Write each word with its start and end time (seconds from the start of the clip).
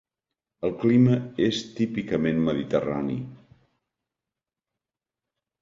El 0.67 0.71
clima 0.83 1.17
és 1.49 1.59
típicament 1.81 2.41
mediterrani. 2.47 3.21